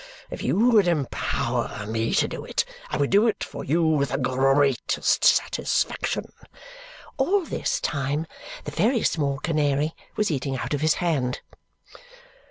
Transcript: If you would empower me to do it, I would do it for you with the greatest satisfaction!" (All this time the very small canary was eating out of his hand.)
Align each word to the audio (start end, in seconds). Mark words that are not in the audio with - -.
If 0.31 0.41
you 0.41 0.55
would 0.71 0.87
empower 0.87 1.85
me 1.85 2.11
to 2.15 2.27
do 2.27 2.43
it, 2.43 2.65
I 2.89 2.97
would 2.97 3.11
do 3.11 3.27
it 3.27 3.43
for 3.43 3.63
you 3.63 3.83
with 3.85 4.09
the 4.09 4.17
greatest 4.17 5.23
satisfaction!" 5.23 6.33
(All 7.17 7.45
this 7.45 7.79
time 7.79 8.25
the 8.63 8.71
very 8.71 9.03
small 9.03 9.37
canary 9.37 9.93
was 10.15 10.31
eating 10.31 10.57
out 10.57 10.73
of 10.73 10.81
his 10.81 10.95
hand.) 10.95 11.41